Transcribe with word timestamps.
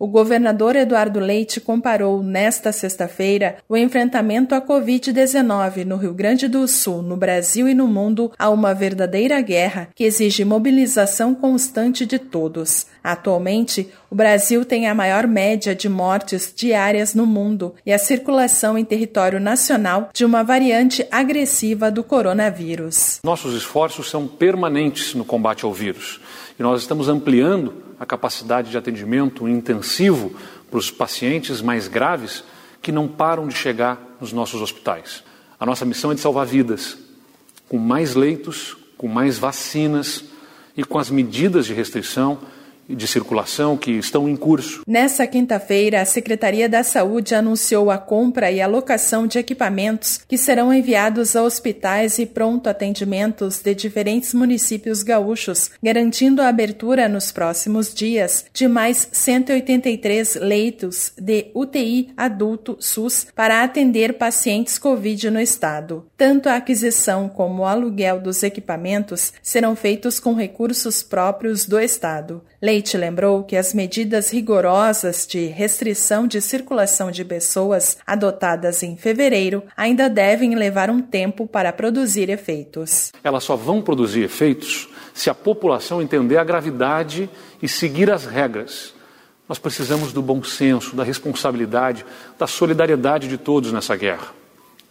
O 0.00 0.06
governador 0.06 0.76
Eduardo 0.76 1.18
Leite 1.18 1.60
comparou 1.60 2.22
nesta 2.22 2.70
sexta-feira 2.70 3.56
o 3.68 3.76
enfrentamento 3.76 4.54
à 4.54 4.60
Covid-19 4.60 5.84
no 5.84 5.96
Rio 5.96 6.14
Grande 6.14 6.46
do 6.46 6.68
Sul, 6.68 7.02
no 7.02 7.16
Brasil 7.16 7.68
e 7.68 7.74
no 7.74 7.88
mundo 7.88 8.30
a 8.38 8.48
uma 8.48 8.72
verdadeira 8.72 9.40
guerra 9.40 9.88
que 9.96 10.04
exige 10.04 10.44
mobilização 10.44 11.34
constante 11.34 12.06
de 12.06 12.16
todos. 12.16 12.86
Atualmente, 13.02 13.88
o 14.08 14.14
Brasil 14.14 14.64
tem 14.64 14.86
a 14.86 14.94
maior 14.94 15.26
média 15.26 15.74
de 15.74 15.88
mortes 15.88 16.52
diárias 16.54 17.12
no 17.12 17.26
mundo 17.26 17.74
e 17.84 17.92
a 17.92 17.98
circulação 17.98 18.78
em 18.78 18.84
território 18.84 19.40
nacional 19.40 20.10
de 20.14 20.24
uma 20.24 20.44
variante 20.44 21.04
agressiva 21.10 21.90
do 21.90 22.04
coronavírus. 22.04 23.18
Nossos 23.24 23.52
esforços 23.52 24.08
são 24.08 24.28
permanentes 24.28 25.12
no 25.14 25.24
combate 25.24 25.64
ao 25.64 25.72
vírus 25.72 26.20
e 26.56 26.62
nós 26.62 26.82
estamos 26.82 27.08
ampliando 27.08 27.87
a 27.98 28.06
capacidade 28.06 28.70
de 28.70 28.78
atendimento 28.78 29.48
intensivo 29.48 30.34
para 30.70 30.78
os 30.78 30.90
pacientes 30.90 31.60
mais 31.60 31.88
graves 31.88 32.44
que 32.80 32.92
não 32.92 33.08
param 33.08 33.48
de 33.48 33.54
chegar 33.54 34.00
nos 34.20 34.32
nossos 34.32 34.60
hospitais. 34.60 35.22
A 35.58 35.66
nossa 35.66 35.84
missão 35.84 36.12
é 36.12 36.14
de 36.14 36.20
salvar 36.20 36.46
vidas, 36.46 36.96
com 37.68 37.78
mais 37.78 38.14
leitos, 38.14 38.76
com 38.96 39.08
mais 39.08 39.38
vacinas 39.38 40.24
e 40.76 40.84
com 40.84 40.98
as 40.98 41.10
medidas 41.10 41.66
de 41.66 41.74
restrição 41.74 42.38
de 42.88 43.06
circulação 43.06 43.76
que 43.76 43.92
estão 43.92 44.28
em 44.28 44.36
curso. 44.36 44.82
Nessa 44.86 45.26
quinta-feira, 45.26 46.00
a 46.00 46.04
Secretaria 46.04 46.68
da 46.68 46.82
Saúde 46.82 47.34
anunciou 47.34 47.90
a 47.90 47.98
compra 47.98 48.50
e 48.50 48.60
alocação 48.60 49.26
de 49.26 49.38
equipamentos 49.38 50.20
que 50.26 50.38
serão 50.38 50.72
enviados 50.72 51.36
a 51.36 51.42
hospitais 51.42 52.18
e 52.18 52.26
pronto 52.26 52.68
atendimentos 52.68 53.60
de 53.60 53.74
diferentes 53.74 54.32
municípios 54.34 55.02
gaúchos, 55.02 55.70
garantindo 55.82 56.42
a 56.42 56.48
abertura 56.48 57.08
nos 57.08 57.30
próximos 57.30 57.92
dias 57.92 58.46
de 58.52 58.66
mais 58.66 59.08
183 59.12 60.36
leitos 60.36 61.12
de 61.18 61.50
UTI 61.54 62.12
adulto 62.16 62.76
SUS 62.80 63.26
para 63.34 63.62
atender 63.62 64.14
pacientes 64.14 64.78
Covid 64.78 65.30
no 65.30 65.40
estado. 65.40 66.06
Tanto 66.16 66.48
a 66.48 66.56
aquisição 66.56 67.28
como 67.28 67.62
o 67.62 67.66
aluguel 67.66 68.20
dos 68.20 68.42
equipamentos 68.42 69.32
serão 69.42 69.76
feitos 69.76 70.18
com 70.18 70.34
recursos 70.34 71.02
próprios 71.02 71.66
do 71.66 71.78
estado. 71.78 72.42
Leite 72.78 72.96
lembrou 72.96 73.42
que 73.42 73.56
as 73.56 73.74
medidas 73.74 74.32
rigorosas 74.32 75.26
de 75.26 75.46
restrição 75.46 76.28
de 76.28 76.40
circulação 76.40 77.10
de 77.10 77.24
pessoas 77.24 77.98
adotadas 78.06 78.84
em 78.84 78.96
fevereiro 78.96 79.64
ainda 79.76 80.08
devem 80.08 80.54
levar 80.54 80.88
um 80.88 81.02
tempo 81.02 81.44
para 81.44 81.72
produzir 81.72 82.30
efeitos. 82.30 83.10
Elas 83.24 83.42
só 83.42 83.56
vão 83.56 83.82
produzir 83.82 84.22
efeitos 84.22 84.88
se 85.12 85.28
a 85.28 85.34
população 85.34 86.00
entender 86.00 86.36
a 86.36 86.44
gravidade 86.44 87.28
e 87.60 87.68
seguir 87.68 88.12
as 88.12 88.24
regras. 88.24 88.94
Nós 89.48 89.58
precisamos 89.58 90.12
do 90.12 90.22
bom 90.22 90.40
senso, 90.44 90.94
da 90.94 91.02
responsabilidade, 91.02 92.06
da 92.38 92.46
solidariedade 92.46 93.26
de 93.26 93.38
todos 93.38 93.72
nessa 93.72 93.96
guerra. 93.96 94.28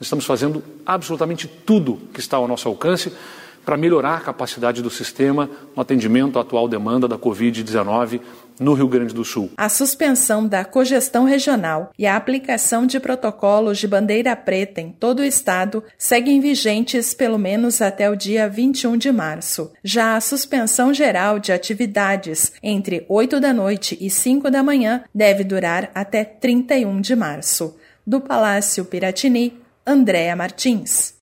Estamos 0.02 0.26
fazendo 0.26 0.62
absolutamente 0.86 1.48
tudo 1.48 2.02
que 2.14 2.20
está 2.20 2.36
ao 2.36 2.50
nosso 2.50 2.68
alcance 2.68 3.14
para 3.68 3.76
melhorar 3.76 4.16
a 4.16 4.22
capacidade 4.22 4.82
do 4.82 4.90
sistema 4.90 5.50
no 5.76 5.82
atendimento 5.82 6.40
à 6.40 6.42
atual 6.42 6.70
demanda 6.70 7.06
da 7.06 7.18
Covid-19 7.18 8.22
no 8.58 8.74
Rio 8.74 8.88
Grande 8.88 9.14
do 9.14 9.26
Sul. 9.26 9.52
A 9.58 9.68
suspensão 9.68 10.48
da 10.48 10.64
cogestão 10.64 11.26
regional 11.26 11.92
e 12.00 12.08
a 12.08 12.16
aplicação 12.16 12.88
de 12.88 12.98
protocolos 12.98 13.78
de 13.78 13.86
bandeira 13.86 14.34
preta 14.38 14.80
em 14.80 14.90
todo 14.90 15.20
o 15.20 15.26
estado 15.26 15.84
seguem 15.98 16.40
vigentes 16.40 17.14
pelo 17.14 17.38
menos 17.38 17.82
até 17.82 18.10
o 18.10 18.16
dia 18.16 18.48
21 18.48 18.96
de 18.96 19.12
março. 19.12 19.70
Já 19.84 20.16
a 20.16 20.22
suspensão 20.22 20.94
geral 20.94 21.38
de 21.38 21.52
atividades 21.52 22.54
entre 22.64 23.06
8 23.10 23.38
da 23.42 23.52
noite 23.52 23.98
e 24.00 24.10
5 24.10 24.50
da 24.50 24.64
manhã 24.64 25.04
deve 25.14 25.44
durar 25.44 25.92
até 25.94 26.24
31 26.24 27.02
de 27.02 27.18
março. 27.18 27.76
Do 28.06 28.22
Palácio 28.22 28.86
Piratini, 28.86 29.60
Andréa 29.86 30.38
Martins. 30.38 31.16